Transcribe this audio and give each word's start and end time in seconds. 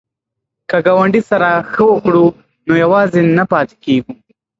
که 0.69 0.77
ګاونډي 0.85 1.21
سره 1.29 1.49
ښه 1.71 1.83
وکړو 1.89 2.25
نو 2.65 2.73
یوازې 2.83 3.21
نه 3.37 3.43
پاتې 3.51 3.75
کیږو. 3.83 4.13